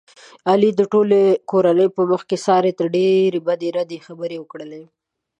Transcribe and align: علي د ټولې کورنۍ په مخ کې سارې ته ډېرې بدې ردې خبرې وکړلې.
علي 0.49 0.69
د 0.75 0.81
ټولې 0.91 1.21
کورنۍ 1.51 1.87
په 1.95 2.01
مخ 2.11 2.21
کې 2.29 2.37
سارې 2.45 2.71
ته 2.77 2.83
ډېرې 2.95 3.39
بدې 3.47 3.69
ردې 3.77 3.97
خبرې 4.07 4.37
وکړلې. 4.39 4.83